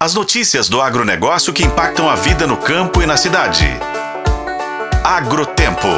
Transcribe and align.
As 0.00 0.14
notícias 0.14 0.68
do 0.68 0.80
agronegócio 0.80 1.52
que 1.52 1.64
impactam 1.64 2.08
a 2.08 2.14
vida 2.14 2.46
no 2.46 2.56
campo 2.56 3.02
e 3.02 3.06
na 3.06 3.16
cidade. 3.16 3.66
Agrotempo. 5.02 5.88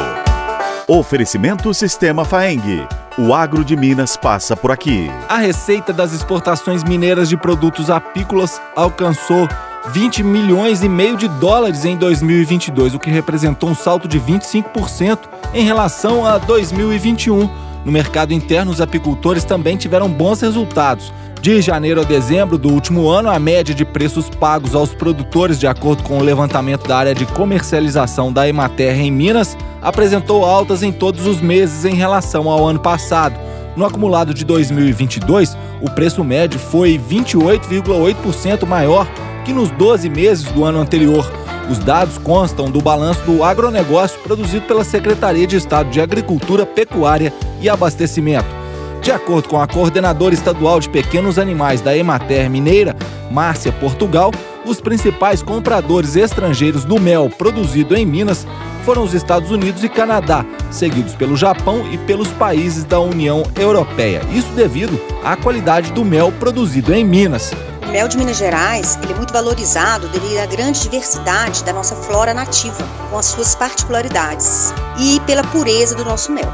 Oferecimento 0.87 1.71
Sistema 1.71 2.25
Faeng. 2.25 2.87
O 3.15 3.31
agro 3.31 3.63
de 3.63 3.75
Minas 3.75 4.17
passa 4.17 4.57
por 4.57 4.71
aqui. 4.71 5.07
A 5.29 5.37
receita 5.37 5.93
das 5.93 6.13
exportações 6.13 6.83
mineiras 6.83 7.29
de 7.29 7.37
produtos 7.37 7.91
apícolas 7.91 8.59
alcançou 8.75 9.47
20 9.91 10.23
milhões 10.23 10.81
e 10.81 10.89
meio 10.89 11.15
de 11.15 11.27
dólares 11.27 11.85
em 11.85 11.95
2022, 11.95 12.95
o 12.95 12.99
que 12.99 13.11
representou 13.11 13.69
um 13.69 13.75
salto 13.75 14.07
de 14.07 14.19
25% 14.19 15.29
em 15.53 15.63
relação 15.63 16.25
a 16.25 16.39
2021. 16.39 17.47
No 17.85 17.91
mercado 17.91 18.33
interno, 18.33 18.71
os 18.71 18.81
apicultores 18.81 19.43
também 19.43 19.77
tiveram 19.77 20.09
bons 20.09 20.41
resultados. 20.41 21.13
De 21.41 21.59
janeiro 21.59 21.99
a 21.99 22.03
dezembro 22.03 22.55
do 22.55 22.69
último 22.69 23.09
ano, 23.09 23.27
a 23.27 23.39
média 23.39 23.73
de 23.73 23.83
preços 23.83 24.29
pagos 24.29 24.75
aos 24.75 24.93
produtores, 24.93 25.59
de 25.59 25.65
acordo 25.65 26.03
com 26.03 26.19
o 26.19 26.23
levantamento 26.23 26.87
da 26.87 26.95
área 26.95 27.15
de 27.15 27.25
comercialização 27.25 28.31
da 28.31 28.47
Emater 28.47 28.99
em 28.99 29.09
Minas, 29.09 29.57
apresentou 29.81 30.45
altas 30.45 30.83
em 30.83 30.91
todos 30.91 31.25
os 31.25 31.41
meses 31.41 31.83
em 31.83 31.95
relação 31.95 32.47
ao 32.47 32.67
ano 32.67 32.79
passado. 32.79 33.39
No 33.75 33.83
acumulado 33.83 34.35
de 34.35 34.45
2022, 34.45 35.57
o 35.81 35.89
preço 35.89 36.23
médio 36.23 36.59
foi 36.59 37.01
28,8% 37.09 38.67
maior 38.67 39.07
que 39.43 39.51
nos 39.51 39.71
12 39.71 40.09
meses 40.09 40.43
do 40.43 40.63
ano 40.63 40.79
anterior. 40.79 41.27
Os 41.71 41.79
dados 41.79 42.19
constam 42.19 42.69
do 42.69 42.81
balanço 42.81 43.23
do 43.23 43.43
agronegócio 43.43 44.19
produzido 44.19 44.67
pela 44.67 44.83
Secretaria 44.83 45.47
de 45.47 45.55
Estado 45.55 45.89
de 45.89 45.99
Agricultura, 45.99 46.67
Pecuária 46.67 47.33
e 47.59 47.67
Abastecimento. 47.67 48.60
De 49.01 49.11
acordo 49.11 49.49
com 49.49 49.59
a 49.59 49.67
coordenadora 49.67 50.33
estadual 50.33 50.79
de 50.79 50.87
pequenos 50.87 51.39
animais 51.39 51.81
da 51.81 51.97
Emater 51.97 52.47
Mineira, 52.51 52.95
Márcia 53.31 53.71
Portugal, 53.71 54.31
os 54.63 54.79
principais 54.79 55.41
compradores 55.41 56.15
estrangeiros 56.15 56.85
do 56.85 56.99
mel 56.99 57.27
produzido 57.27 57.95
em 57.95 58.05
Minas 58.05 58.45
foram 58.85 59.03
os 59.03 59.15
Estados 59.15 59.49
Unidos 59.49 59.83
e 59.83 59.89
Canadá, 59.89 60.45
seguidos 60.69 61.15
pelo 61.15 61.35
Japão 61.35 61.91
e 61.91 61.97
pelos 61.97 62.27
países 62.29 62.83
da 62.83 62.99
União 62.99 63.43
Europeia. 63.55 64.21
Isso 64.31 64.51
devido 64.53 65.01
à 65.23 65.35
qualidade 65.35 65.91
do 65.93 66.05
mel 66.05 66.31
produzido 66.33 66.93
em 66.93 67.03
Minas. 67.03 67.51
O 67.87 67.91
mel 67.91 68.07
de 68.07 68.17
Minas 68.17 68.37
Gerais 68.37 68.99
ele 69.01 69.13
é 69.13 69.15
muito 69.15 69.33
valorizado 69.33 70.07
devido 70.09 70.37
à 70.37 70.45
grande 70.45 70.79
diversidade 70.79 71.63
da 71.63 71.73
nossa 71.73 71.95
flora 71.95 72.35
nativa, 72.35 72.87
com 73.09 73.17
as 73.17 73.25
suas 73.25 73.55
particularidades, 73.55 74.71
e 74.99 75.19
pela 75.21 75.43
pureza 75.43 75.95
do 75.95 76.05
nosso 76.05 76.31
mel. 76.31 76.51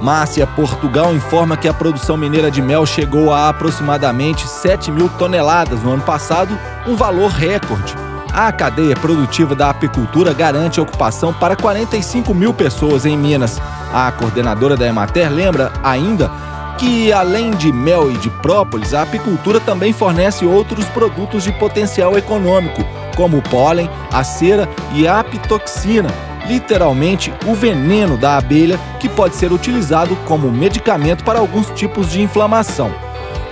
Márcia 0.00 0.46
Portugal 0.46 1.14
informa 1.14 1.56
que 1.56 1.68
a 1.68 1.74
produção 1.74 2.16
mineira 2.16 2.50
de 2.50 2.62
mel 2.62 2.86
chegou 2.86 3.32
a 3.32 3.48
aproximadamente 3.48 4.46
7 4.46 4.90
mil 4.92 5.08
toneladas 5.10 5.82
no 5.82 5.92
ano 5.92 6.02
passado, 6.02 6.56
um 6.86 6.94
valor 6.94 7.30
recorde. 7.30 7.94
A 8.32 8.52
cadeia 8.52 8.94
produtiva 8.94 9.54
da 9.54 9.70
apicultura 9.70 10.32
garante 10.32 10.80
ocupação 10.80 11.32
para 11.32 11.56
45 11.56 12.32
mil 12.32 12.54
pessoas 12.54 13.04
em 13.04 13.16
Minas. 13.16 13.60
A 13.92 14.12
coordenadora 14.12 14.76
da 14.76 14.86
Emater 14.86 15.30
lembra 15.30 15.72
ainda 15.82 16.30
que, 16.78 17.12
além 17.12 17.50
de 17.50 17.72
mel 17.72 18.10
e 18.10 18.16
de 18.18 18.30
própolis, 18.30 18.94
a 18.94 19.02
apicultura 19.02 19.58
também 19.58 19.92
fornece 19.92 20.46
outros 20.46 20.86
produtos 20.86 21.42
de 21.42 21.52
potencial 21.52 22.16
econômico, 22.16 22.84
como 23.16 23.38
o 23.38 23.42
pólen, 23.42 23.90
a 24.12 24.22
cera 24.22 24.68
e 24.94 25.08
a 25.08 25.18
apitoxina, 25.18 26.08
literalmente 26.48 27.32
o 27.46 27.54
veneno 27.54 28.16
da 28.16 28.38
abelha 28.38 28.80
que 28.98 29.08
pode 29.08 29.36
ser 29.36 29.52
utilizado 29.52 30.16
como 30.26 30.50
medicamento 30.50 31.22
para 31.22 31.38
alguns 31.38 31.70
tipos 31.70 32.10
de 32.10 32.22
inflamação. 32.22 33.07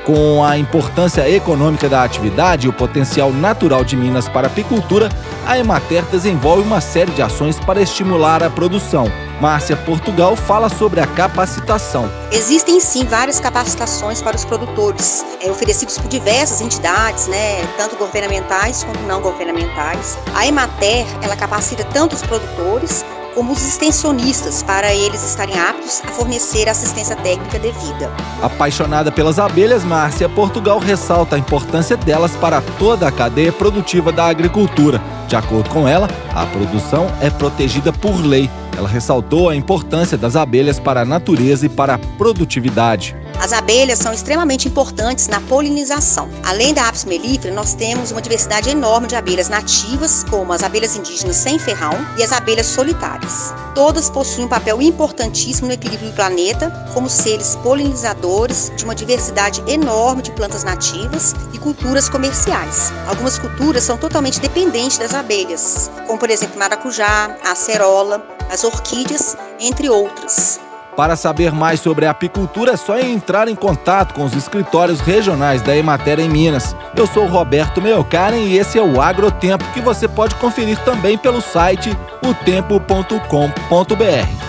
Com 0.06 0.44
a 0.44 0.56
importância 0.56 1.28
econômica 1.28 1.88
da 1.88 2.04
atividade 2.04 2.66
e 2.66 2.70
o 2.70 2.72
potencial 2.72 3.32
natural 3.32 3.82
de 3.82 3.96
Minas 3.96 4.28
para 4.28 4.46
a 4.46 4.50
apicultura, 4.50 5.08
a 5.44 5.58
Emater 5.58 6.04
desenvolve 6.04 6.62
uma 6.62 6.80
série 6.80 7.10
de 7.10 7.20
ações 7.20 7.58
para 7.58 7.82
estimular 7.82 8.40
a 8.40 8.48
produção. 8.48 9.10
Márcia 9.40 9.76
Portugal 9.76 10.36
fala 10.36 10.68
sobre 10.68 11.00
a 11.00 11.08
capacitação. 11.08 12.08
Existem 12.30 12.78
sim 12.78 13.04
várias 13.04 13.40
capacitações 13.40 14.22
para 14.22 14.36
os 14.36 14.44
produtores, 14.44 15.26
é, 15.42 15.50
oferecidos 15.50 15.98
por 15.98 16.06
diversas 16.06 16.60
entidades, 16.60 17.26
né, 17.26 17.66
tanto 17.76 17.96
governamentais 17.96 18.84
quanto 18.84 19.00
não 19.08 19.20
governamentais. 19.20 20.16
A 20.36 20.46
Emater 20.46 21.04
ela 21.20 21.34
capacita 21.34 21.82
tanto 21.92 22.14
os 22.14 22.22
produtores 22.22 23.04
como 23.36 23.52
os 23.52 23.62
extensionistas, 23.62 24.62
para 24.62 24.94
eles 24.94 25.22
estarem 25.22 25.58
aptos 25.58 26.00
a 26.02 26.08
fornecer 26.08 26.70
assistência 26.70 27.14
técnica 27.16 27.58
devida. 27.58 28.10
Apaixonada 28.42 29.12
pelas 29.12 29.38
abelhas, 29.38 29.84
Márcia 29.84 30.26
Portugal 30.26 30.78
ressalta 30.78 31.36
a 31.36 31.38
importância 31.38 31.98
delas 31.98 32.34
para 32.36 32.62
toda 32.78 33.06
a 33.06 33.12
cadeia 33.12 33.52
produtiva 33.52 34.10
da 34.10 34.24
agricultura. 34.24 35.02
De 35.28 35.36
acordo 35.36 35.68
com 35.68 35.86
ela, 35.86 36.08
a 36.34 36.46
produção 36.46 37.08
é 37.20 37.28
protegida 37.28 37.92
por 37.92 38.18
lei. 38.24 38.48
Ela 38.74 38.88
ressaltou 38.88 39.50
a 39.50 39.56
importância 39.56 40.16
das 40.16 40.34
abelhas 40.34 40.80
para 40.80 41.02
a 41.02 41.04
natureza 41.04 41.66
e 41.66 41.68
para 41.68 41.94
a 41.94 41.98
produtividade. 41.98 43.14
As 43.40 43.52
abelhas 43.52 43.98
são 43.98 44.12
extremamente 44.12 44.68
importantes 44.68 45.28
na 45.28 45.40
polinização. 45.42 46.28
Além 46.44 46.72
da 46.72 46.88
apis 46.88 47.04
mellifera, 47.04 47.54
nós 47.54 47.74
temos 47.74 48.10
uma 48.10 48.22
diversidade 48.22 48.70
enorme 48.70 49.06
de 49.06 49.16
abelhas 49.16 49.48
nativas, 49.48 50.24
como 50.24 50.52
as 50.52 50.62
abelhas 50.62 50.96
indígenas 50.96 51.36
sem 51.36 51.58
ferrão 51.58 51.94
e 52.18 52.22
as 52.22 52.32
abelhas 52.32 52.66
solitárias. 52.66 53.54
Todas 53.74 54.08
possuem 54.08 54.46
um 54.46 54.48
papel 54.48 54.80
importantíssimo 54.80 55.68
no 55.68 55.74
equilíbrio 55.74 56.10
do 56.10 56.16
planeta, 56.16 56.70
como 56.94 57.10
seres 57.10 57.56
polinizadores 57.56 58.72
de 58.76 58.84
uma 58.84 58.94
diversidade 58.94 59.62
enorme 59.66 60.22
de 60.22 60.32
plantas 60.32 60.64
nativas 60.64 61.34
e 61.52 61.58
culturas 61.58 62.08
comerciais. 62.08 62.92
Algumas 63.06 63.38
culturas 63.38 63.84
são 63.84 63.96
totalmente 63.96 64.40
dependentes 64.40 64.98
das 64.98 65.14
abelhas, 65.14 65.90
como 66.06 66.18
por 66.18 66.30
exemplo 66.30 66.58
maracujá, 66.58 67.36
acerola, 67.44 68.26
as 68.50 68.64
orquídeas, 68.64 69.36
entre 69.60 69.88
outras. 69.88 70.65
Para 70.96 71.14
saber 71.14 71.52
mais 71.52 71.80
sobre 71.80 72.06
a 72.06 72.10
apicultura 72.10 72.72
é 72.72 72.76
só 72.76 72.98
entrar 72.98 73.48
em 73.48 73.54
contato 73.54 74.14
com 74.14 74.24
os 74.24 74.34
escritórios 74.34 75.00
regionais 75.00 75.60
da 75.60 75.76
Emater 75.76 76.18
em 76.18 76.28
Minas. 76.28 76.74
Eu 76.96 77.06
sou 77.06 77.26
Roberto 77.26 77.82
Meocaren 77.82 78.38
e 78.38 78.56
esse 78.56 78.78
é 78.78 78.82
o 78.82 79.00
Agrotempo 79.00 79.64
que 79.74 79.80
você 79.80 80.08
pode 80.08 80.34
conferir 80.36 80.78
também 80.84 81.18
pelo 81.18 81.42
site 81.42 81.94
otempo.com.br. 82.26 83.20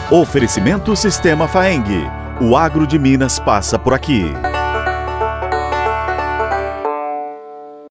Oferecimento 0.10 0.96
Sistema 0.96 1.50
Faeng. 1.50 2.10
O 2.40 2.56
agro 2.56 2.88
de 2.88 2.98
Minas 2.98 3.40
passa 3.40 3.78
por 3.78 3.94
aqui. 3.94 4.32